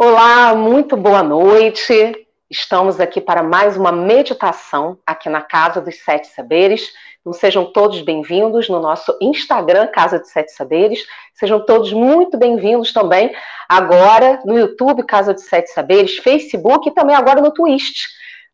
Olá, 0.00 0.54
muito 0.54 0.96
boa 0.96 1.24
noite. 1.24 2.24
Estamos 2.48 3.00
aqui 3.00 3.20
para 3.20 3.42
mais 3.42 3.76
uma 3.76 3.90
meditação 3.90 4.96
aqui 5.04 5.28
na 5.28 5.42
Casa 5.42 5.80
dos 5.80 5.96
Sete 6.04 6.28
Saberes. 6.28 6.92
Então 7.20 7.32
sejam 7.32 7.64
todos 7.64 8.00
bem-vindos 8.02 8.68
no 8.68 8.78
nosso 8.78 9.18
Instagram, 9.20 9.88
Casa 9.88 10.20
dos 10.20 10.30
Sete 10.30 10.52
Saberes. 10.52 11.04
Sejam 11.34 11.66
todos 11.66 11.92
muito 11.92 12.38
bem-vindos 12.38 12.92
também 12.92 13.34
agora 13.68 14.40
no 14.44 14.56
YouTube, 14.56 15.02
Casa 15.02 15.34
dos 15.34 15.46
Sete 15.46 15.72
Saberes, 15.72 16.18
Facebook 16.18 16.88
e 16.88 16.94
também 16.94 17.16
agora 17.16 17.40
no 17.40 17.50
Twitch. 17.50 18.04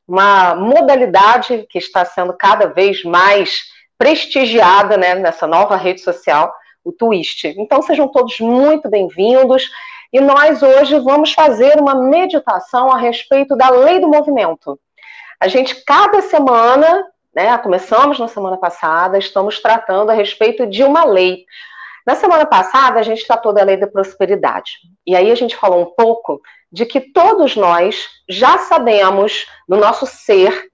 Uma 0.08 0.54
modalidade 0.54 1.66
que 1.68 1.76
está 1.76 2.06
sendo 2.06 2.32
cada 2.32 2.68
vez 2.68 3.04
mais 3.04 3.64
prestigiada 3.98 4.96
né, 4.96 5.14
nessa 5.14 5.46
nova 5.46 5.76
rede 5.76 6.00
social, 6.00 6.50
o 6.82 6.90
Twitch. 6.90 7.44
Então 7.44 7.82
sejam 7.82 8.08
todos 8.08 8.40
muito 8.40 8.88
bem-vindos. 8.88 9.68
E 10.14 10.20
nós 10.20 10.62
hoje 10.62 10.96
vamos 11.00 11.32
fazer 11.32 11.76
uma 11.80 11.96
meditação 11.96 12.88
a 12.88 12.96
respeito 12.96 13.56
da 13.56 13.68
lei 13.68 13.98
do 13.98 14.06
movimento. 14.06 14.78
A 15.40 15.48
gente, 15.48 15.84
cada 15.84 16.20
semana, 16.20 17.04
né, 17.34 17.58
começamos 17.58 18.20
na 18.20 18.28
semana 18.28 18.56
passada, 18.56 19.18
estamos 19.18 19.60
tratando 19.60 20.10
a 20.10 20.14
respeito 20.14 20.68
de 20.68 20.84
uma 20.84 21.04
lei. 21.04 21.44
Na 22.06 22.14
semana 22.14 22.46
passada, 22.46 23.00
a 23.00 23.02
gente 23.02 23.26
tratou 23.26 23.52
da 23.52 23.64
lei 23.64 23.76
da 23.76 23.88
prosperidade. 23.88 24.74
E 25.04 25.16
aí 25.16 25.32
a 25.32 25.34
gente 25.34 25.56
falou 25.56 25.82
um 25.82 25.92
pouco 25.96 26.40
de 26.70 26.86
que 26.86 27.00
todos 27.00 27.56
nós 27.56 28.06
já 28.28 28.58
sabemos 28.58 29.48
no 29.68 29.76
nosso 29.76 30.06
ser 30.06 30.70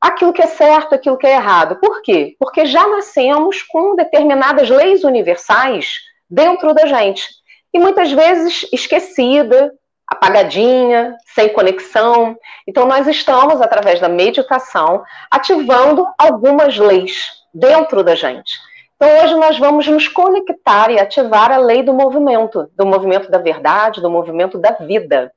aquilo 0.00 0.32
que 0.32 0.42
é 0.42 0.48
certo, 0.48 0.96
aquilo 0.96 1.16
que 1.16 1.28
é 1.28 1.36
errado. 1.36 1.76
Por 1.76 2.02
quê? 2.02 2.34
Porque 2.40 2.66
já 2.66 2.88
nascemos 2.88 3.62
com 3.62 3.94
determinadas 3.94 4.68
leis 4.68 5.04
universais 5.04 5.92
dentro 6.28 6.74
da 6.74 6.86
gente 6.86 7.39
e 7.72 7.78
muitas 7.78 8.10
vezes 8.12 8.66
esquecida, 8.72 9.72
apagadinha, 10.06 11.16
sem 11.34 11.48
conexão. 11.50 12.36
Então, 12.66 12.86
nós 12.86 13.06
estamos, 13.06 13.60
através 13.60 14.00
da 14.00 14.08
meditação, 14.08 15.02
ativando 15.30 16.04
algumas 16.18 16.76
leis 16.76 17.30
dentro 17.54 18.02
da 18.02 18.14
gente. 18.14 18.58
Então, 18.96 19.22
hoje 19.22 19.34
nós 19.36 19.58
vamos 19.58 19.86
nos 19.86 20.08
conectar 20.08 20.90
e 20.90 20.98
ativar 20.98 21.52
a 21.52 21.58
lei 21.58 21.82
do 21.82 21.94
movimento, 21.94 22.68
do 22.76 22.84
movimento 22.84 23.30
da 23.30 23.38
verdade, 23.38 24.02
do 24.02 24.10
movimento 24.10 24.58
da 24.58 24.72
vida. 24.72 25.32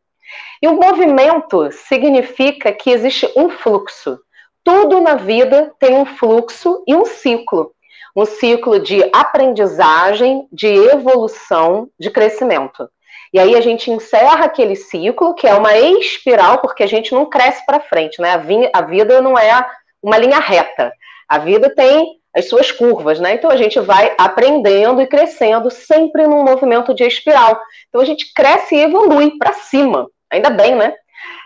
E 0.62 0.68
o 0.68 0.74
movimento 0.74 1.72
significa 1.72 2.72
que 2.72 2.90
existe 2.90 3.32
um 3.36 3.50
fluxo. 3.50 4.20
Tudo 4.64 5.00
na 5.02 5.16
vida 5.16 5.72
tem 5.80 5.96
um 5.96 6.06
fluxo 6.06 6.84
e 6.88 6.96
um 6.96 7.06
ciclo 7.06 7.72
um 8.16 8.26
ciclo 8.26 8.80
de 8.80 9.04
aprendizagem, 9.14 10.48
de 10.52 10.68
evolução, 10.68 11.90
de 12.00 12.10
crescimento. 12.10 12.88
E 13.34 13.40
aí 13.40 13.56
a 13.56 13.62
gente 13.62 13.90
encerra 13.90 14.46
aquele 14.46 14.76
ciclo, 14.76 15.34
que 15.34 15.48
é 15.48 15.56
uma 15.56 15.76
espiral, 15.76 16.60
porque 16.60 16.84
a 16.84 16.88
gente 16.88 17.14
não 17.14 17.26
cresce 17.26 17.66
para 17.66 17.80
frente, 17.80 18.22
né? 18.22 18.34
A, 18.72 18.82
vida 18.82 19.22
não 19.22 19.38
é 19.38 19.66
uma 20.02 20.18
linha 20.20 20.38
reta. 20.38 20.94
A 21.28 21.40
vida 21.40 21.74
tem 21.74 22.20
as 22.36 22.48
suas 22.48 22.72
curvas, 22.72 23.20
né? 23.20 23.34
Então 23.34 23.50
a 23.50 23.58
gente 23.58 23.80
vai 23.80 24.14
aprendendo 24.20 25.02
e 25.02 25.08
crescendo 25.08 25.72
sempre 25.72 26.28
num 26.28 26.44
movimento 26.44 26.94
de 26.94 27.04
espiral. 27.04 27.60
Então 27.90 28.02
a 28.02 28.06
gente 28.06 28.32
cresce 28.36 28.76
e 28.76 28.82
evolui 28.82 29.36
para 29.40 29.54
cima. 29.54 30.08
Ainda 30.30 30.52
bem, 30.52 30.76
né? 30.76 30.94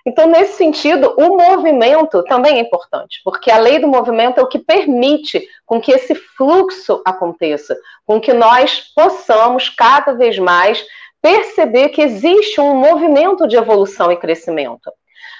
Então, 0.05 0.27
nesse 0.27 0.53
sentido, 0.53 1.13
o 1.17 1.37
movimento 1.37 2.23
também 2.23 2.57
é 2.57 2.61
importante, 2.61 3.19
porque 3.23 3.51
a 3.51 3.57
lei 3.57 3.79
do 3.79 3.87
movimento 3.87 4.39
é 4.39 4.43
o 4.43 4.47
que 4.47 4.59
permite 4.59 5.47
com 5.65 5.81
que 5.81 5.91
esse 5.91 6.15
fluxo 6.15 7.01
aconteça, 7.05 7.77
com 8.05 8.19
que 8.19 8.33
nós 8.33 8.79
possamos 8.95 9.69
cada 9.69 10.13
vez 10.13 10.39
mais 10.39 10.85
perceber 11.21 11.89
que 11.89 12.01
existe 12.01 12.61
um 12.61 12.75
movimento 12.75 13.47
de 13.47 13.57
evolução 13.57 14.11
e 14.11 14.17
crescimento. 14.17 14.91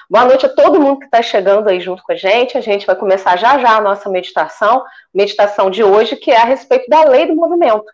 Boa 0.09 0.25
noite 0.25 0.45
a 0.45 0.49
todo 0.49 0.79
mundo 0.79 0.99
que 0.99 1.05
está 1.05 1.21
chegando 1.21 1.67
aí 1.67 1.81
junto 1.81 2.01
com 2.01 2.13
a 2.13 2.15
gente. 2.15 2.57
A 2.57 2.61
gente 2.61 2.85
vai 2.85 2.95
começar 2.95 3.37
já 3.37 3.59
já 3.59 3.75
a 3.75 3.81
nossa 3.81 4.09
meditação, 4.09 4.83
meditação 5.13 5.69
de 5.69 5.83
hoje, 5.83 6.15
que 6.15 6.31
é 6.31 6.37
a 6.37 6.45
respeito 6.45 6.89
da 6.89 7.03
lei 7.03 7.25
do 7.25 7.35
movimento. 7.35 7.85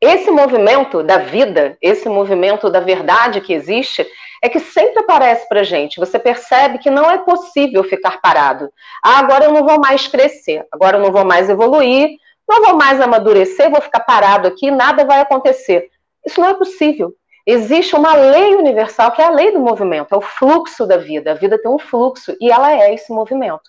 Esse 0.00 0.30
movimento 0.30 1.02
da 1.02 1.18
vida, 1.18 1.76
esse 1.80 2.08
movimento 2.08 2.70
da 2.70 2.78
verdade 2.78 3.40
que 3.40 3.52
existe, 3.52 4.06
é 4.44 4.48
que 4.50 4.60
sempre 4.60 5.00
aparece 5.00 5.48
para 5.48 5.62
gente. 5.62 5.98
Você 5.98 6.18
percebe 6.18 6.76
que 6.76 6.90
não 6.90 7.10
é 7.10 7.16
possível 7.16 7.82
ficar 7.82 8.20
parado. 8.20 8.70
Ah, 9.02 9.18
agora 9.18 9.46
eu 9.46 9.52
não 9.52 9.64
vou 9.64 9.80
mais 9.80 10.06
crescer, 10.06 10.66
agora 10.70 10.98
eu 10.98 11.00
não 11.00 11.10
vou 11.10 11.24
mais 11.24 11.48
evoluir, 11.48 12.10
não 12.46 12.62
vou 12.62 12.76
mais 12.76 13.00
amadurecer, 13.00 13.70
vou 13.70 13.80
ficar 13.80 14.00
parado 14.00 14.46
aqui, 14.46 14.70
nada 14.70 15.02
vai 15.06 15.22
acontecer. 15.22 15.88
Isso 16.26 16.42
não 16.42 16.50
é 16.50 16.52
possível. 16.52 17.14
Existe 17.46 17.96
uma 17.96 18.14
lei 18.14 18.54
universal 18.54 19.12
que 19.12 19.22
é 19.22 19.24
a 19.24 19.30
lei 19.30 19.50
do 19.50 19.60
movimento, 19.60 20.14
é 20.14 20.18
o 20.18 20.20
fluxo 20.20 20.84
da 20.84 20.98
vida. 20.98 21.30
A 21.30 21.34
vida 21.34 21.58
tem 21.58 21.70
um 21.70 21.78
fluxo 21.78 22.36
e 22.38 22.52
ela 22.52 22.70
é 22.70 22.92
esse 22.92 23.10
movimento. 23.14 23.62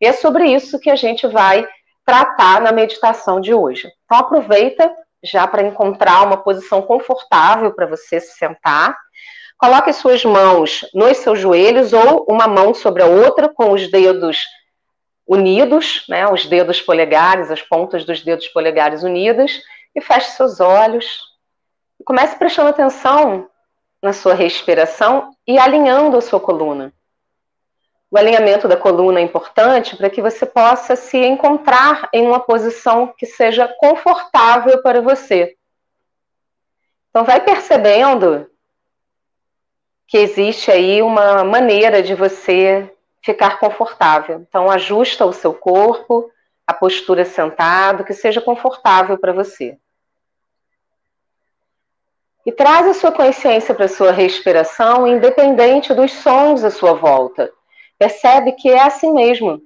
E 0.00 0.06
é 0.06 0.14
sobre 0.14 0.46
isso 0.46 0.80
que 0.80 0.88
a 0.88 0.96
gente 0.96 1.26
vai 1.26 1.68
tratar 2.06 2.58
na 2.62 2.72
meditação 2.72 3.38
de 3.38 3.52
hoje. 3.52 3.92
Então 4.06 4.16
aproveita 4.16 4.90
já 5.22 5.46
para 5.46 5.62
encontrar 5.62 6.26
uma 6.26 6.38
posição 6.38 6.80
confortável 6.80 7.72
para 7.72 7.86
você 7.86 8.18
se 8.18 8.36
sentar. 8.36 8.96
Coloque 9.62 9.92
suas 9.92 10.24
mãos 10.24 10.84
nos 10.92 11.18
seus 11.18 11.38
joelhos 11.38 11.92
ou 11.92 12.26
uma 12.28 12.48
mão 12.48 12.74
sobre 12.74 13.00
a 13.00 13.06
outra 13.06 13.48
com 13.48 13.70
os 13.70 13.88
dedos 13.88 14.44
unidos, 15.24 16.04
né, 16.08 16.26
os 16.26 16.46
dedos 16.46 16.82
polegares, 16.82 17.48
as 17.48 17.62
pontas 17.62 18.04
dos 18.04 18.22
dedos 18.22 18.48
polegares 18.48 19.04
unidas 19.04 19.62
e 19.94 20.00
feche 20.00 20.32
seus 20.32 20.58
olhos. 20.58 21.20
E 22.00 22.02
comece 22.02 22.36
prestando 22.36 22.70
atenção 22.70 23.48
na 24.02 24.12
sua 24.12 24.34
respiração 24.34 25.32
e 25.46 25.56
alinhando 25.56 26.16
a 26.16 26.20
sua 26.20 26.40
coluna. 26.40 26.92
O 28.10 28.18
alinhamento 28.18 28.66
da 28.66 28.76
coluna 28.76 29.20
é 29.20 29.22
importante 29.22 29.96
para 29.96 30.10
que 30.10 30.20
você 30.20 30.44
possa 30.44 30.96
se 30.96 31.18
encontrar 31.18 32.08
em 32.12 32.26
uma 32.26 32.40
posição 32.40 33.14
que 33.16 33.26
seja 33.26 33.68
confortável 33.78 34.82
para 34.82 35.00
você. 35.00 35.54
Então, 37.10 37.24
vai 37.24 37.40
percebendo 37.40 38.50
que 40.12 40.18
existe 40.18 40.70
aí 40.70 41.00
uma 41.00 41.42
maneira 41.42 42.02
de 42.02 42.14
você 42.14 42.94
ficar 43.22 43.58
confortável. 43.58 44.44
Então, 44.46 44.70
ajusta 44.70 45.24
o 45.24 45.32
seu 45.32 45.54
corpo, 45.54 46.30
a 46.66 46.74
postura 46.74 47.24
sentado, 47.24 48.04
que 48.04 48.12
seja 48.12 48.38
confortável 48.38 49.16
para 49.16 49.32
você. 49.32 49.78
E 52.44 52.52
traz 52.52 52.86
a 52.88 52.92
sua 52.92 53.10
consciência 53.10 53.74
para 53.74 53.86
a 53.86 53.88
sua 53.88 54.12
respiração, 54.12 55.06
independente 55.06 55.94
dos 55.94 56.12
sons 56.12 56.62
à 56.62 56.70
sua 56.70 56.92
volta. 56.92 57.50
Percebe 57.98 58.52
que 58.52 58.68
é 58.68 58.82
assim 58.82 59.14
mesmo. 59.14 59.62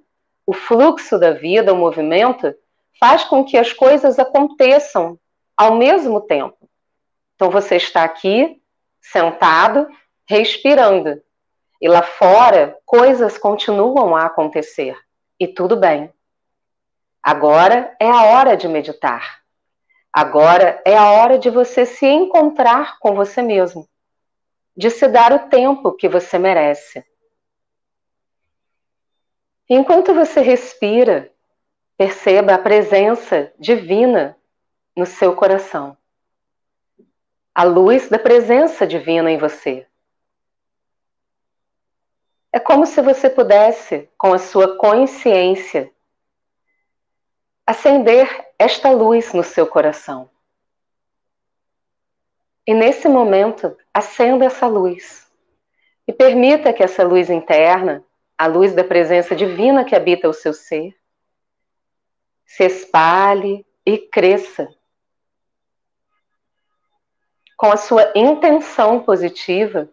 O 0.47 0.53
fluxo 0.53 1.19
da 1.19 1.33
vida, 1.33 1.73
o 1.73 1.77
movimento, 1.77 2.55
faz 3.01 3.25
com 3.25 3.45
que 3.45 3.59
as 3.59 3.73
coisas 3.73 4.17
aconteçam 4.17 5.19
ao 5.57 5.75
mesmo 5.75 6.21
tempo. 6.21 6.71
Então, 7.35 7.51
você 7.51 7.75
está 7.75 8.05
aqui, 8.05 8.63
sentado, 9.01 9.89
respirando. 10.29 11.23
E 11.81 11.89
lá 11.89 12.03
fora, 12.03 12.79
coisas 12.85 13.39
continuam 13.39 14.17
a 14.17 14.27
acontecer. 14.27 14.97
E 15.39 15.47
tudo 15.47 15.77
bem. 15.77 16.13
Agora 17.23 17.95
é 18.01 18.11
a 18.11 18.25
hora 18.25 18.57
de 18.57 18.69
meditar. 18.69 19.41
Agora 20.13 20.81
é 20.85 20.97
a 20.97 21.11
hora 21.11 21.39
de 21.39 21.51
você 21.51 21.85
se 21.85 22.07
encontrar 22.07 22.99
com 22.99 23.15
você 23.15 23.43
mesmo. 23.43 23.87
De 24.77 24.91
se 24.91 25.07
dar 25.09 25.33
o 25.33 25.49
tempo 25.49 25.93
que 25.93 26.09
você 26.09 26.39
merece. 26.39 27.05
Enquanto 29.69 30.15
você 30.15 30.41
respira, 30.41 31.33
perceba 31.97 32.55
a 32.55 32.59
presença 32.59 33.53
divina 33.59 34.37
no 34.97 35.05
seu 35.05 35.35
coração. 35.35 35.97
A 37.55 37.65
luz 37.65 38.09
da 38.09 38.19
presença 38.19 38.87
divina 38.87 39.31
em 39.31 39.37
você. 39.37 39.87
É 42.57 42.59
como 42.59 42.87
se 42.87 43.03
você 43.03 43.29
pudesse, 43.29 44.09
com 44.17 44.33
a 44.33 44.39
sua 44.39 44.79
consciência, 44.79 45.93
acender 47.67 48.49
esta 48.59 48.91
luz 48.91 49.35
no 49.35 49.45
seu 49.45 49.67
coração. 49.67 50.31
E 52.67 52.73
nesse 52.73 53.11
momento, 53.11 53.77
acenda 53.93 54.47
essa 54.47 54.67
luz. 54.67 55.31
E 56.09 56.15
permita 56.15 56.73
que 56.73 56.83
essa 56.83 57.05
luz 57.05 57.29
interna, 57.29 58.03
a 58.39 58.47
luz 58.47 58.75
da 58.75 58.83
presença 58.83 59.37
divina 59.37 59.85
que 59.85 59.95
habita 59.95 60.27
o 60.27 60.33
seu 60.33 60.55
ser, 60.55 60.97
se 62.47 62.65
espalhe 62.65 63.67
e 63.85 63.99
cresça. 63.99 64.67
Com 67.55 67.71
a 67.71 67.77
sua 67.77 68.11
intenção 68.17 69.01
positiva, 69.01 69.91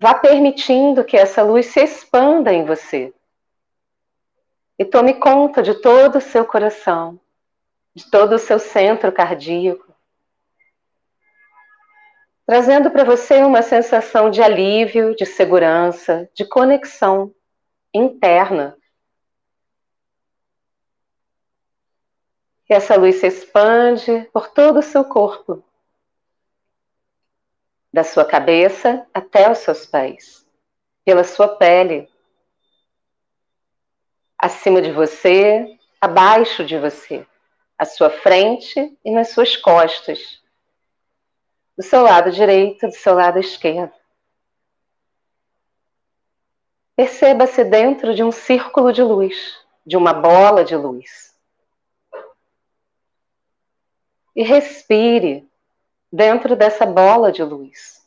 Vá 0.00 0.14
permitindo 0.14 1.04
que 1.04 1.16
essa 1.16 1.42
luz 1.42 1.66
se 1.66 1.80
expanda 1.80 2.52
em 2.52 2.64
você. 2.64 3.12
E 4.78 4.84
tome 4.84 5.14
conta 5.14 5.62
de 5.62 5.74
todo 5.74 6.18
o 6.18 6.20
seu 6.20 6.44
coração, 6.44 7.18
de 7.94 8.08
todo 8.08 8.34
o 8.34 8.38
seu 8.38 8.58
centro 8.58 9.10
cardíaco. 9.10 9.88
trazendo 12.48 12.90
para 12.90 13.04
você 13.04 13.42
uma 13.42 13.60
sensação 13.60 14.30
de 14.30 14.40
alívio, 14.40 15.14
de 15.14 15.26
segurança, 15.26 16.30
de 16.32 16.46
conexão 16.46 17.34
interna. 17.92 18.74
E 22.66 22.72
essa 22.72 22.96
luz 22.96 23.16
se 23.16 23.26
expande 23.26 24.26
por 24.32 24.48
todo 24.48 24.78
o 24.78 24.82
seu 24.82 25.04
corpo, 25.04 25.62
da 27.92 28.04
sua 28.04 28.24
cabeça 28.24 29.06
até 29.12 29.50
os 29.50 29.58
seus 29.58 29.86
pés, 29.86 30.46
pela 31.04 31.24
sua 31.24 31.48
pele, 31.48 32.08
acima 34.38 34.80
de 34.80 34.92
você, 34.92 35.78
abaixo 36.00 36.64
de 36.64 36.78
você, 36.78 37.26
à 37.76 37.84
sua 37.84 38.10
frente 38.10 38.96
e 39.04 39.10
nas 39.10 39.30
suas 39.30 39.56
costas 39.56 40.42
do 41.76 41.82
seu 41.82 42.02
lado 42.02 42.30
direito, 42.32 42.86
do 42.88 42.94
seu 42.94 43.14
lado 43.14 43.38
esquerdo. 43.38 43.92
Perceba-se 46.96 47.62
dentro 47.62 48.12
de 48.14 48.24
um 48.24 48.32
círculo 48.32 48.92
de 48.92 49.02
luz, 49.02 49.56
de 49.86 49.96
uma 49.96 50.12
bola 50.12 50.64
de 50.64 50.74
luz. 50.74 51.32
E 54.34 54.42
respire 54.42 55.48
dentro 56.12 56.56
dessa 56.56 56.86
bola 56.86 57.30
de 57.30 57.42
luz. 57.42 57.98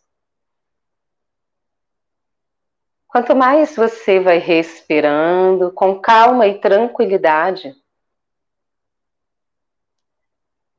Quanto 3.07 3.36
mais 3.36 3.75
você 3.75 4.19
vai 4.19 4.38
respirando 4.38 5.71
com 5.71 6.00
calma 6.00 6.48
e 6.48 6.59
tranquilidade, 6.59 7.75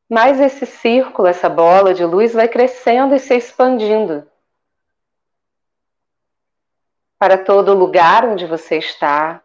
mais 0.09 0.41
esse 0.41 0.67
círculo, 0.67 1.29
essa 1.29 1.49
bola 1.49 1.95
de 1.95 2.05
luz 2.05 2.33
vai 2.33 2.49
crescendo 2.49 3.15
e 3.15 3.19
se 3.19 3.35
expandindo 3.35 4.27
para 7.19 7.39
todo 7.39 7.73
lugar 7.73 8.25
onde 8.25 8.47
você 8.47 8.79
está, 8.79 9.41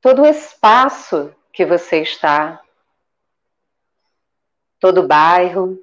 todo 0.00 0.22
o 0.22 0.26
espaço 0.26 1.34
que 1.52 1.64
você 1.64 2.02
está, 2.02 2.60
todo 4.82 5.02
o 5.02 5.06
bairro, 5.06 5.80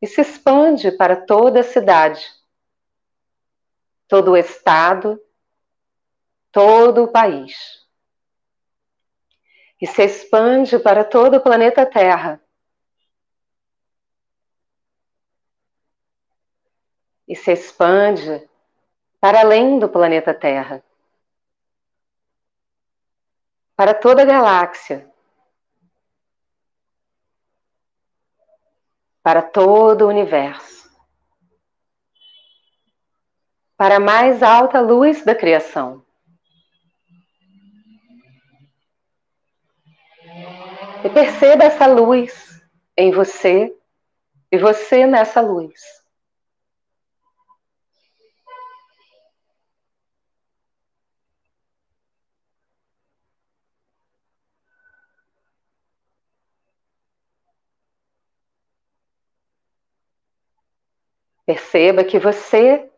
e 0.00 0.06
se 0.06 0.22
expande 0.22 0.90
para 0.90 1.14
toda 1.14 1.60
a 1.60 1.62
cidade, 1.62 2.24
todo 4.08 4.30
o 4.30 4.36
estado, 4.38 5.22
todo 6.50 7.04
o 7.04 7.08
país. 7.08 7.86
E 9.78 9.86
se 9.86 10.02
expande 10.02 10.78
para 10.78 11.04
todo 11.04 11.36
o 11.36 11.40
planeta 11.42 11.84
Terra. 11.84 12.40
E 17.28 17.36
se 17.36 17.52
expande 17.52 18.48
para 19.20 19.40
além 19.40 19.78
do 19.78 19.90
planeta 19.90 20.32
Terra, 20.32 20.82
para 23.76 23.92
toda 23.92 24.22
a 24.22 24.24
galáxia, 24.24 25.07
para 29.28 29.42
todo 29.42 30.06
o 30.06 30.08
universo, 30.08 30.90
para 33.76 33.96
a 33.96 34.00
mais 34.00 34.42
alta 34.42 34.80
luz 34.80 35.22
da 35.22 35.34
criação. 35.34 36.02
E 41.04 41.10
perceba 41.10 41.64
essa 41.64 41.84
luz 41.84 42.62
em 42.96 43.10
você 43.10 43.70
e 44.50 44.56
você 44.56 45.06
nessa 45.06 45.42
luz. 45.42 45.78
Perceba 61.48 62.04
que 62.04 62.18
você 62.18 62.90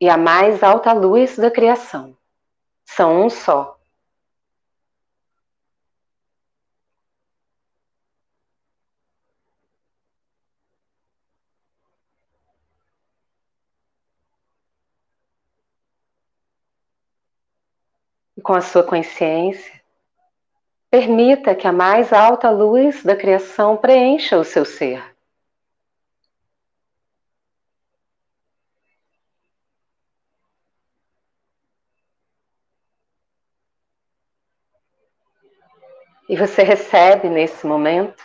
e 0.00 0.08
a 0.08 0.16
mais 0.16 0.64
alta 0.64 0.92
luz 0.92 1.36
da 1.36 1.52
criação 1.52 2.16
são 2.84 3.26
um 3.26 3.30
só. 3.30 3.78
com 18.42 18.54
a 18.54 18.60
sua 18.60 18.82
consciência, 18.82 19.80
permita 20.90 21.54
que 21.54 21.68
a 21.68 21.72
mais 21.72 22.12
alta 22.12 22.50
luz 22.50 23.04
da 23.04 23.14
criação 23.14 23.76
preencha 23.76 24.36
o 24.36 24.42
seu 24.42 24.64
ser. 24.64 25.11
E 36.32 36.34
você 36.34 36.62
recebe 36.62 37.28
nesse 37.28 37.66
momento 37.66 38.24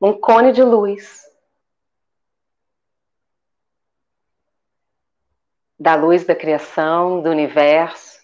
um 0.00 0.18
cone 0.18 0.52
de 0.52 0.62
luz 0.62 1.30
da 5.78 5.94
luz 5.96 6.24
da 6.24 6.34
criação, 6.34 7.20
do 7.20 7.28
universo. 7.28 8.18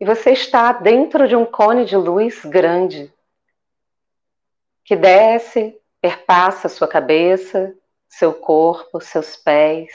E 0.00 0.04
você 0.04 0.32
está 0.32 0.72
dentro 0.72 1.28
de 1.28 1.36
um 1.36 1.46
cone 1.46 1.84
de 1.84 1.96
luz 1.96 2.44
grande 2.44 3.14
que 4.82 4.96
desce, 4.96 5.80
perpassa 6.00 6.68
sua 6.68 6.88
cabeça, 6.88 7.72
seu 8.08 8.34
corpo, 8.34 9.00
seus 9.00 9.36
pés, 9.36 9.92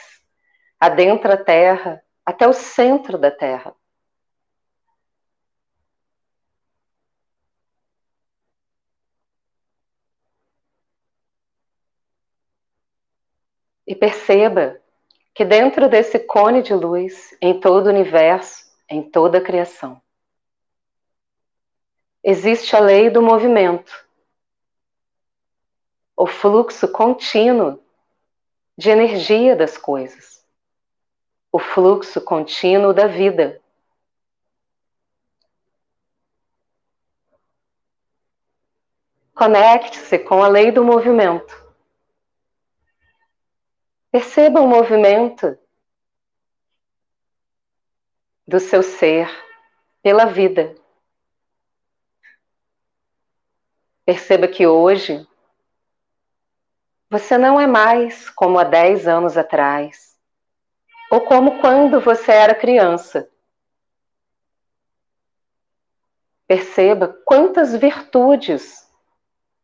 adentra 0.80 1.34
a 1.34 1.44
terra 1.44 2.02
até 2.24 2.48
o 2.48 2.54
centro 2.54 3.18
da 3.18 3.30
terra. 3.30 3.76
E 13.86 13.94
perceba 13.94 14.80
que 15.34 15.44
dentro 15.44 15.88
desse 15.88 16.18
cone 16.18 16.62
de 16.62 16.72
luz, 16.72 17.36
em 17.40 17.58
todo 17.58 17.86
o 17.86 17.90
universo, 17.90 18.64
em 18.88 19.02
toda 19.02 19.38
a 19.38 19.40
criação, 19.40 20.00
existe 22.22 22.74
a 22.76 22.80
lei 22.80 23.10
do 23.10 23.20
movimento, 23.20 23.92
o 26.16 26.26
fluxo 26.26 26.86
contínuo 26.88 27.82
de 28.78 28.90
energia 28.90 29.56
das 29.56 29.76
coisas, 29.76 30.46
o 31.50 31.58
fluxo 31.58 32.20
contínuo 32.20 32.94
da 32.94 33.08
vida. 33.08 33.60
Conecte-se 39.34 40.16
com 40.20 40.42
a 40.42 40.48
lei 40.48 40.70
do 40.70 40.84
movimento 40.84 41.63
Perceba 44.14 44.60
o 44.60 44.68
movimento 44.68 45.58
do 48.46 48.60
seu 48.60 48.80
ser 48.80 49.28
pela 50.04 50.24
vida. 50.24 50.72
Perceba 54.06 54.46
que 54.46 54.68
hoje 54.68 55.26
você 57.10 57.36
não 57.36 57.58
é 57.58 57.66
mais 57.66 58.30
como 58.30 58.56
há 58.56 58.62
10 58.62 59.08
anos 59.08 59.36
atrás, 59.36 60.16
ou 61.10 61.22
como 61.22 61.60
quando 61.60 62.00
você 62.00 62.30
era 62.30 62.54
criança. 62.54 63.28
Perceba 66.46 67.20
quantas 67.24 67.74
virtudes 67.74 68.88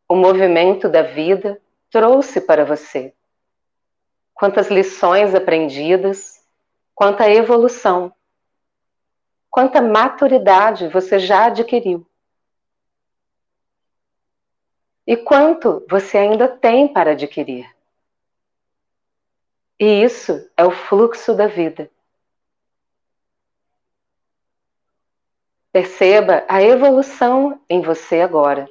o 0.09 0.17
movimento 0.17 0.89
da 0.89 1.03
vida 1.03 1.63
trouxe 1.89 2.41
para 2.41 2.65
você 2.65 3.15
quantas 4.41 4.69
lições 4.71 5.35
aprendidas, 5.35 6.43
quanta 6.95 7.29
evolução, 7.29 8.11
quanta 9.51 9.83
maturidade 9.83 10.89
você 10.89 11.19
já 11.19 11.45
adquiriu. 11.45 12.07
E 15.07 15.15
quanto 15.15 15.85
você 15.91 16.17
ainda 16.17 16.49
tem 16.49 16.89
para 16.91 17.11
adquirir. 17.11 17.71
E 19.79 20.03
isso 20.03 20.51
é 20.57 20.65
o 20.65 20.71
fluxo 20.71 21.35
da 21.35 21.47
vida. 21.47 21.91
Perceba 25.71 26.47
a 26.49 26.63
evolução 26.63 27.61
em 27.69 27.83
você 27.83 28.23
agora. 28.23 28.71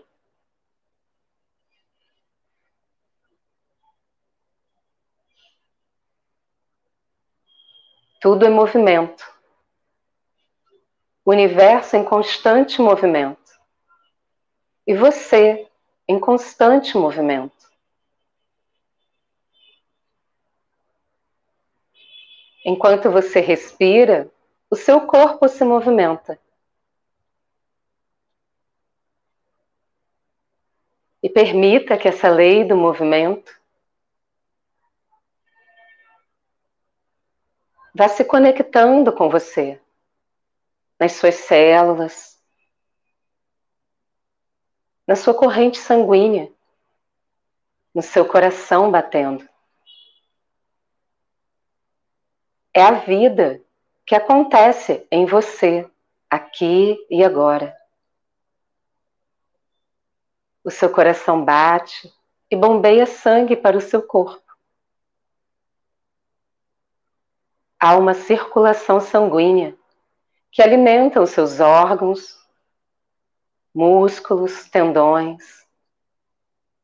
Tudo 8.19 8.45
é 8.45 8.49
movimento. 8.49 9.23
O 11.23 11.31
universo 11.31 11.95
em 11.95 12.03
constante 12.03 12.81
movimento. 12.81 13.39
E 14.85 14.93
você 14.93 15.69
em 16.07 16.19
constante 16.19 16.97
movimento. 16.97 17.69
Enquanto 22.65 23.09
você 23.09 23.39
respira, 23.39 24.29
o 24.69 24.75
seu 24.75 25.07
corpo 25.07 25.47
se 25.47 25.63
movimenta. 25.63 26.37
E 31.23 31.29
permita 31.29 31.97
que 31.97 32.07
essa 32.07 32.29
lei 32.29 32.65
do 32.65 32.75
movimento 32.75 33.58
vá 37.93 38.07
se 38.07 38.23
conectando 38.23 39.11
com 39.11 39.29
você, 39.29 39.79
nas 40.99 41.13
suas 41.13 41.35
células, 41.35 42.39
na 45.07 45.15
sua 45.15 45.33
corrente 45.33 45.77
sanguínea, 45.77 46.51
no 47.93 48.01
seu 48.01 48.25
coração 48.25 48.91
batendo. 48.91 49.47
É 52.73 52.83
a 52.83 52.91
vida 52.91 53.61
que 54.05 54.13
acontece 54.13 55.07
em 55.11 55.25
você, 55.25 55.89
aqui 56.29 56.97
e 57.09 57.23
agora. 57.23 57.75
O 60.63 60.69
seu 60.69 60.91
coração 60.91 61.43
bate 61.43 62.13
e 62.51 62.55
bombeia 62.55 63.05
sangue 63.05 63.55
para 63.55 63.77
o 63.77 63.81
seu 63.81 64.01
corpo. 64.01 64.48
Há 67.79 67.95
uma 67.95 68.13
circulação 68.13 68.99
sanguínea 68.99 69.77
que 70.51 70.61
alimenta 70.61 71.21
os 71.21 71.29
seus 71.29 71.59
órgãos, 71.61 72.37
músculos, 73.73 74.67
tendões. 74.69 75.65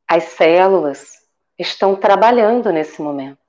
As 0.08 0.24
células 0.24 1.28
estão 1.60 1.96
trabalhando 1.96 2.72
nesse 2.72 3.02
momento. 3.02 3.40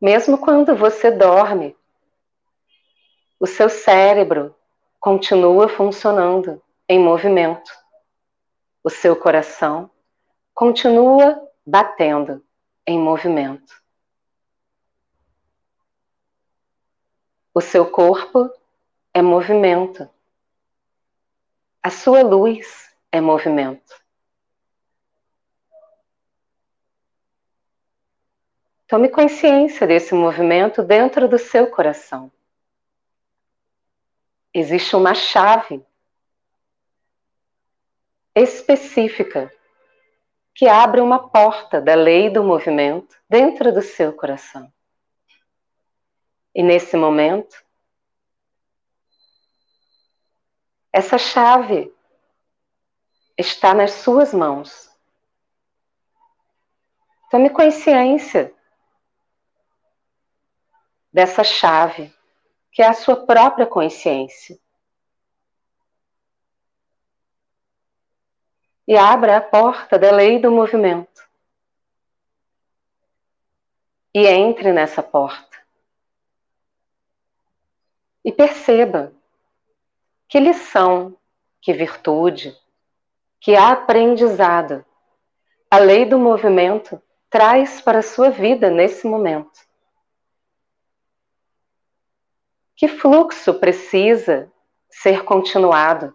Mesmo 0.00 0.38
quando 0.38 0.74
você 0.74 1.10
dorme, 1.10 1.76
o 3.38 3.46
seu 3.46 3.68
cérebro 3.68 4.56
continua 4.98 5.68
funcionando 5.68 6.62
em 6.88 6.98
movimento. 6.98 7.70
O 8.82 8.90
seu 8.90 9.14
coração 9.14 9.90
continua 10.52 11.40
batendo 11.64 12.44
em 12.86 12.98
movimento. 12.98 13.83
O 17.56 17.60
seu 17.60 17.88
corpo 17.88 18.52
é 19.14 19.22
movimento. 19.22 20.10
A 21.80 21.88
sua 21.88 22.20
luz 22.20 22.92
é 23.12 23.20
movimento. 23.20 23.94
Tome 28.88 29.08
consciência 29.08 29.86
desse 29.86 30.14
movimento 30.14 30.82
dentro 30.82 31.28
do 31.28 31.38
seu 31.38 31.70
coração. 31.70 32.28
Existe 34.52 34.96
uma 34.96 35.14
chave 35.14 35.80
específica 38.34 39.48
que 40.52 40.66
abre 40.66 41.00
uma 41.00 41.28
porta 41.28 41.80
da 41.80 41.94
lei 41.94 42.28
do 42.30 42.42
movimento 42.42 43.16
dentro 43.30 43.72
do 43.72 43.80
seu 43.80 44.12
coração. 44.12 44.73
E 46.54 46.62
nesse 46.62 46.96
momento, 46.96 47.64
essa 50.92 51.18
chave 51.18 51.92
está 53.36 53.74
nas 53.74 53.90
suas 53.90 54.32
mãos. 54.32 54.88
Tome 57.30 57.50
consciência 57.50 58.54
dessa 61.12 61.42
chave, 61.42 62.14
que 62.70 62.80
é 62.80 62.86
a 62.86 62.94
sua 62.94 63.26
própria 63.26 63.66
consciência. 63.66 64.56
E 68.86 68.96
abra 68.96 69.38
a 69.38 69.40
porta 69.40 69.98
da 69.98 70.12
lei 70.12 70.38
do 70.38 70.52
movimento. 70.52 71.28
E 74.14 74.26
entre 74.26 74.72
nessa 74.72 75.02
porta. 75.02 75.63
E 78.24 78.32
perceba 78.32 79.12
que 80.28 80.40
lição, 80.40 81.16
que 81.60 81.72
virtude, 81.72 82.56
que 83.40 83.54
aprendizado 83.54 84.84
a 85.70 85.78
lei 85.78 86.04
do 86.04 86.18
movimento 86.18 87.00
traz 87.28 87.80
para 87.80 87.98
a 87.98 88.02
sua 88.02 88.30
vida 88.30 88.70
nesse 88.70 89.06
momento. 89.06 89.60
Que 92.76 92.88
fluxo 92.88 93.54
precisa 93.54 94.50
ser 94.88 95.24
continuado? 95.24 96.14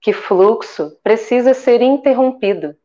Que 0.00 0.12
fluxo 0.12 0.98
precisa 1.02 1.54
ser 1.54 1.82
interrompido? 1.82 2.76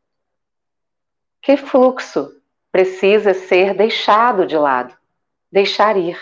Que 1.41 1.57
fluxo 1.57 2.31
precisa 2.71 3.33
ser 3.33 3.73
deixado 3.73 4.45
de 4.45 4.57
lado, 4.57 4.95
deixar 5.51 5.97
ir? 5.97 6.19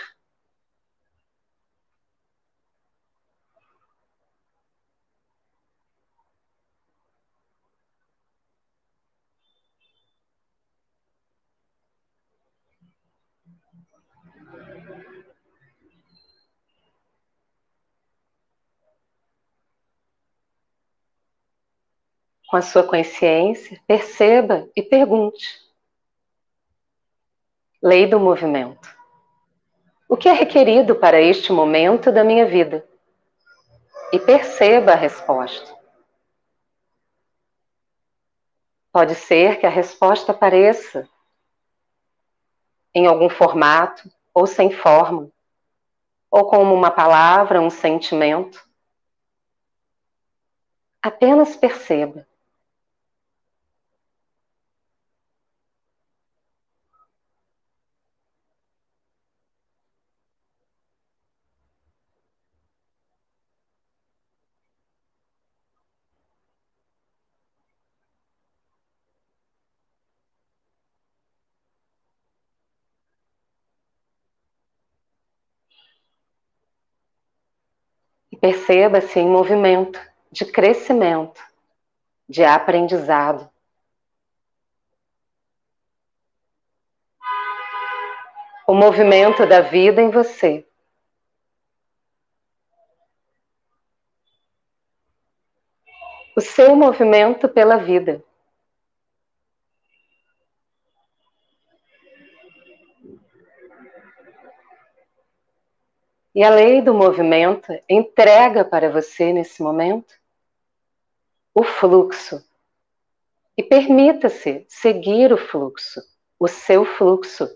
Com 22.50 22.56
a 22.56 22.62
sua 22.62 22.82
consciência, 22.82 23.80
perceba 23.86 24.68
e 24.74 24.82
pergunte. 24.82 25.46
Lei 27.80 28.08
do 28.08 28.18
movimento. 28.18 28.92
O 30.08 30.16
que 30.16 30.28
é 30.28 30.32
requerido 30.32 30.96
para 30.96 31.20
este 31.20 31.52
momento 31.52 32.10
da 32.10 32.24
minha 32.24 32.44
vida? 32.44 32.84
E 34.12 34.18
perceba 34.18 34.92
a 34.92 34.96
resposta. 34.96 35.78
Pode 38.90 39.14
ser 39.14 39.60
que 39.60 39.66
a 39.66 39.70
resposta 39.70 40.32
apareça 40.32 41.08
em 42.92 43.06
algum 43.06 43.28
formato 43.28 44.10
ou 44.34 44.48
sem 44.48 44.72
forma, 44.72 45.30
ou 46.28 46.46
como 46.46 46.74
uma 46.74 46.90
palavra, 46.90 47.60
um 47.60 47.70
sentimento. 47.70 48.68
Apenas 51.00 51.54
perceba. 51.54 52.28
Perceba-se 78.40 79.18
em 79.18 79.28
movimento 79.28 80.00
de 80.32 80.46
crescimento, 80.46 81.42
de 82.28 82.42
aprendizado. 82.42 83.50
O 88.66 88.74
movimento 88.74 89.46
da 89.46 89.60
vida 89.60 90.00
em 90.00 90.10
você. 90.10 90.66
O 96.36 96.40
seu 96.40 96.74
movimento 96.74 97.48
pela 97.48 97.76
vida. 97.76 98.24
E 106.34 106.44
a 106.44 106.50
lei 106.50 106.80
do 106.80 106.94
movimento 106.94 107.72
entrega 107.88 108.64
para 108.64 108.90
você 108.90 109.32
nesse 109.32 109.62
momento 109.62 110.14
o 111.52 111.64
fluxo. 111.64 112.44
E 113.56 113.62
permita-se 113.62 114.64
seguir 114.68 115.32
o 115.32 115.36
fluxo, 115.36 116.00
o 116.38 116.46
seu 116.46 116.84
fluxo, 116.84 117.48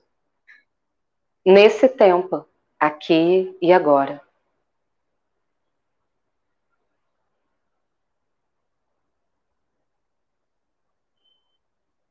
nesse 1.47 1.89
tempo, 1.89 2.45
aqui 2.79 3.57
e 3.63 3.73
agora. 3.73 4.21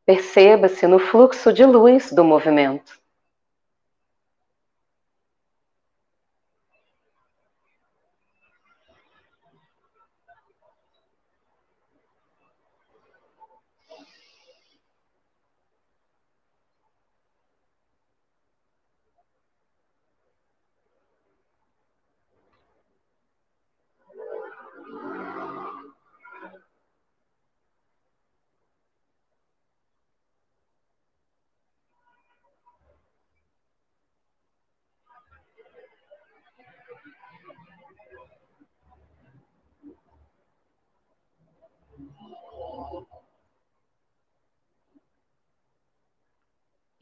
Perceba-se 0.05 0.88
no 0.88 1.00
fluxo 1.00 1.51
de 1.53 1.65
luz 1.65 2.12
do 2.12 2.24
movimento. 2.24 3.02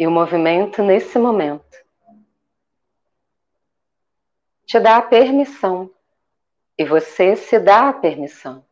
E 0.02 0.08
o 0.08 0.10
movimento 0.10 0.82
nesse 0.82 1.20
momento 1.20 1.78
te 4.66 4.80
dá 4.80 4.98
a 4.98 5.02
permissão, 5.04 5.94
e 6.76 6.84
você 6.84 7.36
se 7.36 7.60
dá 7.60 7.90
a 7.90 7.94
permissão 7.94 8.66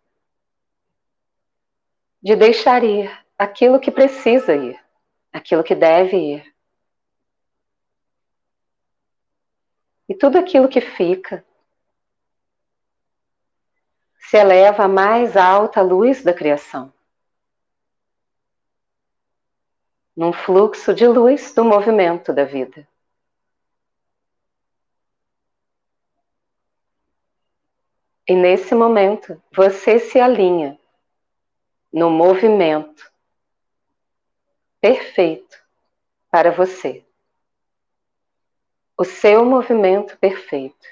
de 2.20 2.36
deixar 2.36 2.84
ir 2.84 3.16
aquilo 3.38 3.80
que 3.80 3.92
precisa 3.92 4.56
ir, 4.56 4.84
aquilo 5.32 5.64
que 5.64 5.76
deve 5.76 6.18
ir. 6.18 6.56
E 10.10 10.16
tudo 10.16 10.40
aquilo 10.40 10.68
que 10.68 10.82
fica 10.82 11.46
se 14.18 14.36
eleva 14.36 14.86
à 14.86 14.88
mais 14.88 15.38
alta 15.38 15.80
luz 15.80 16.24
da 16.24 16.34
criação. 16.34 16.92
Num 20.20 20.34
fluxo 20.34 20.94
de 20.94 21.08
luz 21.08 21.54
do 21.54 21.64
movimento 21.64 22.34
da 22.34 22.44
vida. 22.44 22.86
E 28.28 28.36
nesse 28.36 28.76
momento, 28.76 29.42
você 29.50 29.98
se 29.98 30.20
alinha 30.20 30.78
no 31.90 32.10
movimento 32.12 33.10
perfeito 34.82 35.58
para 36.30 36.52
você. 36.52 37.06
O 38.98 39.06
seu 39.06 39.46
movimento 39.46 40.18
perfeito. 40.18 40.86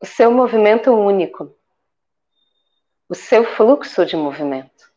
O 0.00 0.06
seu 0.06 0.30
movimento 0.30 0.90
único. 0.92 1.54
O 3.06 3.14
seu 3.14 3.44
fluxo 3.44 4.06
de 4.06 4.16
movimento. 4.16 4.93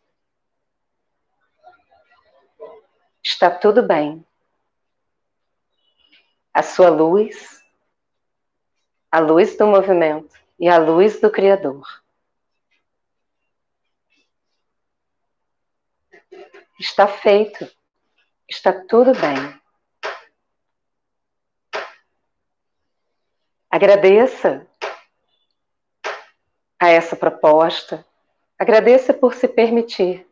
Está 3.30 3.52
tudo 3.52 3.84
bem. 3.84 4.26
A 6.54 6.64
sua 6.64 6.88
luz, 6.90 7.62
a 9.12 9.20
luz 9.20 9.58
do 9.58 9.68
movimento 9.68 10.34
e 10.58 10.70
a 10.70 10.78
luz 10.78 11.20
do 11.20 11.30
Criador. 11.30 11.86
Está 16.80 17.06
feito. 17.06 17.70
Está 18.48 18.72
tudo 18.86 19.12
bem. 19.12 19.62
Agradeça 23.70 24.66
a 26.80 26.88
essa 26.88 27.18
proposta. 27.18 28.06
Agradeça 28.58 29.14
por 29.14 29.36
se 29.36 29.50
permitir. 29.50 30.27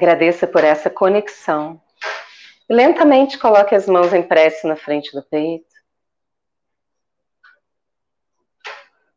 Agradeça 0.00 0.46
por 0.46 0.64
essa 0.64 0.88
conexão. 0.88 1.78
Lentamente 2.66 3.38
coloque 3.38 3.74
as 3.74 3.86
mãos 3.86 4.14
em 4.14 4.22
prece 4.22 4.66
na 4.66 4.74
frente 4.74 5.12
do 5.12 5.22
peito. 5.22 5.66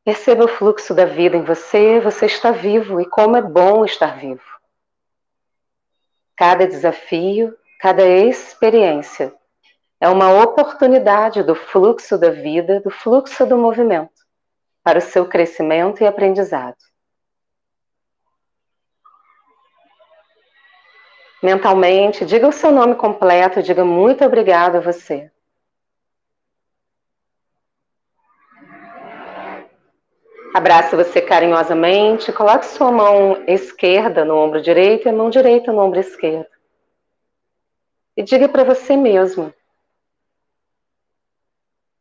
Perceba 0.04 0.44
o 0.44 0.48
fluxo 0.50 0.94
da 0.94 1.06
vida 1.06 1.38
em 1.38 1.42
você, 1.42 2.02
você 2.02 2.26
está 2.26 2.52
vivo 2.52 3.00
e 3.00 3.10
como 3.10 3.38
é 3.38 3.42
bom 3.42 3.86
estar 3.86 4.20
vivo. 4.20 4.44
Cada 6.36 6.68
desafio, 6.68 7.58
cada 7.80 8.06
experiência 8.06 9.34
é 10.02 10.10
uma 10.10 10.44
oportunidade 10.44 11.44
do 11.44 11.56
fluxo 11.56 12.18
da 12.18 12.30
vida, 12.30 12.82
do 12.82 12.90
fluxo 12.90 13.46
do 13.46 13.58
movimento, 13.58 14.22
para 14.84 15.00
o 15.00 15.02
seu 15.02 15.30
crescimento 15.30 16.04
e 16.04 16.06
aprendizado. 16.06 16.76
Mentalmente, 21.44 22.26
diga 22.26 22.48
o 22.48 22.54
seu 22.54 22.72
nome 22.72 22.96
completo, 22.96 23.62
diga 23.62 23.84
muito 23.84 24.24
obrigado 24.24 24.78
a 24.78 24.80
você. 24.80 25.30
Abrace 30.54 30.96
você 30.96 31.20
carinhosamente, 31.20 32.32
coloque 32.32 32.66
sua 32.68 32.92
mão 32.92 33.44
esquerda 33.46 34.24
no 34.24 34.38
ombro 34.38 34.62
direito 34.62 35.08
e 35.08 35.10
a 35.10 35.14
mão 35.14 35.30
direita 35.30 35.74
no 35.74 35.82
ombro 35.82 36.00
esquerdo. 36.00 36.48
E 38.16 38.24
diga 38.24 38.48
para 38.48 38.64
você 38.64 38.96
mesmo: 38.96 39.54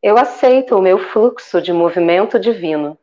Eu 0.00 0.16
aceito 0.18 0.76
o 0.76 0.82
meu 0.82 0.98
fluxo 0.98 1.60
de 1.60 1.72
movimento 1.72 2.38
divino. 2.38 2.96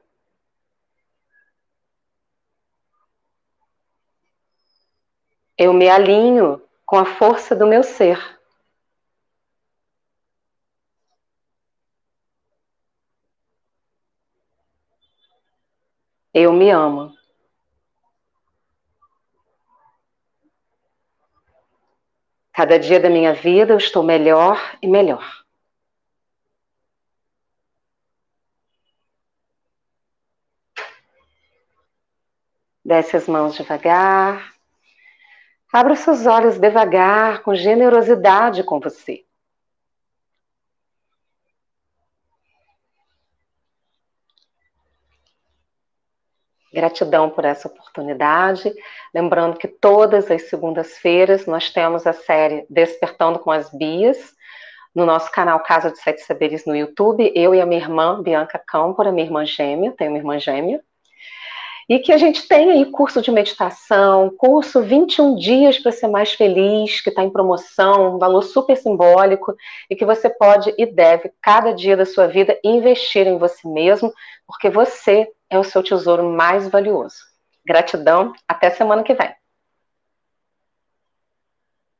Eu 5.61 5.73
me 5.73 5.89
alinho 5.89 6.61
com 6.85 6.95
a 6.95 7.05
força 7.05 7.53
do 7.53 7.67
meu 7.67 7.83
ser. 7.83 8.17
Eu 16.33 16.53
me 16.53 16.69
amo. 16.69 17.13
Cada 22.53 22.79
dia 22.79 22.97
da 23.01 23.09
minha 23.09 23.33
vida 23.33 23.73
eu 23.73 23.77
estou 23.77 24.01
melhor 24.01 24.77
e 24.81 24.87
melhor. 24.87 25.43
Desce 32.85 33.17
as 33.17 33.27
mãos 33.27 33.55
devagar. 33.55 34.58
Abra 35.71 35.95
seus 35.95 36.25
olhos 36.25 36.57
devagar, 36.57 37.43
com 37.43 37.53
generosidade 37.53 38.63
com 38.63 38.79
você. 38.79 39.23
Gratidão 46.73 47.29
por 47.29 47.45
essa 47.45 47.67
oportunidade. 47.67 48.73
Lembrando 49.13 49.57
que 49.57 49.67
todas 49.67 50.29
as 50.31 50.49
segundas-feiras 50.49 51.45
nós 51.45 51.69
temos 51.71 52.07
a 52.07 52.13
série 52.13 52.65
Despertando 52.69 53.39
com 53.39 53.51
as 53.51 53.71
Bias 53.71 54.35
no 54.93 55.05
nosso 55.05 55.31
canal 55.31 55.59
Casa 55.61 55.91
de 55.91 55.99
Sete 55.99 56.21
Saberes 56.21 56.65
no 56.65 56.75
YouTube. 56.75 57.31
Eu 57.35 57.53
e 57.53 57.61
a 57.61 57.65
minha 57.65 57.81
irmã, 57.81 58.21
Bianca 58.21 58.57
Câmpora, 58.57 59.11
minha 59.11 59.25
irmã 59.25 59.45
gêmea, 59.45 59.91
tenho 59.91 60.11
uma 60.11 60.17
irmã 60.17 60.39
gêmea. 60.39 60.83
E 61.89 61.97
que 61.97 62.13
a 62.13 62.17
gente 62.17 62.47
tem 62.47 62.69
aí 62.69 62.85
curso 62.85 63.19
de 63.19 63.31
meditação, 63.31 64.29
curso 64.37 64.83
21 64.83 65.35
dias 65.35 65.79
para 65.79 65.91
ser 65.91 66.07
mais 66.07 66.33
feliz, 66.33 67.01
que 67.01 67.09
está 67.09 67.23
em 67.23 67.31
promoção, 67.31 68.15
um 68.15 68.19
valor 68.19 68.43
super 68.43 68.77
simbólico, 68.77 69.55
e 69.89 69.95
que 69.95 70.05
você 70.05 70.29
pode 70.29 70.71
e 70.77 70.85
deve, 70.85 71.31
cada 71.41 71.71
dia 71.73 71.97
da 71.97 72.05
sua 72.05 72.27
vida, 72.27 72.59
investir 72.63 73.25
em 73.25 73.39
você 73.39 73.67
mesmo, 73.67 74.13
porque 74.45 74.69
você 74.69 75.27
é 75.49 75.57
o 75.57 75.63
seu 75.63 75.81
tesouro 75.81 76.23
mais 76.23 76.67
valioso. 76.67 77.17
Gratidão, 77.65 78.33
até 78.47 78.69
semana 78.69 79.01
que 79.01 79.15
vem. 79.15 79.38